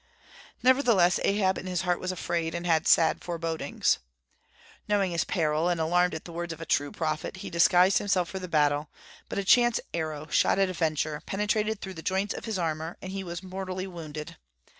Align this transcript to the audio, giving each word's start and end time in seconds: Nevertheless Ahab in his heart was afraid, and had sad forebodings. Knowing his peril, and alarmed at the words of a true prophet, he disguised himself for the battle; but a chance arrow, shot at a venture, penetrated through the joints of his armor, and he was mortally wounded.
Nevertheless 0.63 1.19
Ahab 1.23 1.59
in 1.59 1.67
his 1.67 1.81
heart 1.83 1.99
was 1.99 2.11
afraid, 2.11 2.55
and 2.55 2.65
had 2.65 2.87
sad 2.87 3.23
forebodings. 3.23 3.99
Knowing 4.87 5.11
his 5.11 5.25
peril, 5.25 5.69
and 5.69 5.79
alarmed 5.79 6.15
at 6.15 6.25
the 6.25 6.31
words 6.31 6.51
of 6.51 6.59
a 6.59 6.65
true 6.65 6.91
prophet, 6.91 7.37
he 7.45 7.51
disguised 7.51 7.99
himself 7.99 8.27
for 8.27 8.39
the 8.39 8.47
battle; 8.47 8.89
but 9.29 9.37
a 9.37 9.43
chance 9.43 9.79
arrow, 9.93 10.25
shot 10.25 10.57
at 10.57 10.69
a 10.69 10.73
venture, 10.73 11.21
penetrated 11.27 11.81
through 11.81 11.93
the 11.93 12.01
joints 12.01 12.33
of 12.33 12.45
his 12.45 12.57
armor, 12.57 12.97
and 12.99 13.11
he 13.11 13.23
was 13.23 13.43
mortally 13.43 13.85
wounded. 13.85 14.37